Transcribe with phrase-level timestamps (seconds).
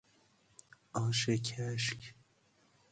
[0.93, 2.01] آش کشک